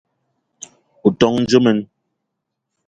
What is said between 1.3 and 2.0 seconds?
dje mene?